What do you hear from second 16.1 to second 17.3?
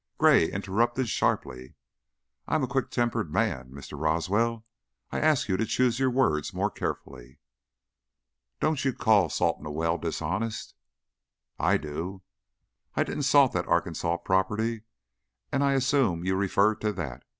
you refer to that.